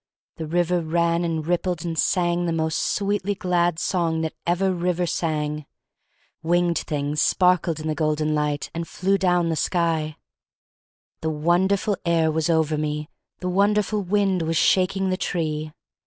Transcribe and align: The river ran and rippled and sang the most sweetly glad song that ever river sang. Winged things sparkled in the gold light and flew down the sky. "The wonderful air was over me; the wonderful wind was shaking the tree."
The 0.37 0.47
river 0.47 0.81
ran 0.81 1.23
and 1.23 1.45
rippled 1.45 1.85
and 1.85 1.95
sang 1.95 2.47
the 2.47 2.51
most 2.51 2.77
sweetly 2.79 3.35
glad 3.35 3.77
song 3.77 4.21
that 4.21 4.33
ever 4.47 4.73
river 4.73 5.05
sang. 5.05 5.67
Winged 6.41 6.79
things 6.79 7.21
sparkled 7.21 7.79
in 7.79 7.87
the 7.87 7.93
gold 7.93 8.19
light 8.19 8.71
and 8.73 8.87
flew 8.87 9.19
down 9.19 9.49
the 9.49 9.55
sky. 9.55 10.17
"The 11.21 11.29
wonderful 11.29 11.97
air 12.03 12.31
was 12.31 12.49
over 12.49 12.79
me; 12.79 13.09
the 13.41 13.49
wonderful 13.49 14.01
wind 14.01 14.41
was 14.41 14.57
shaking 14.57 15.11
the 15.11 15.17
tree." 15.17 15.71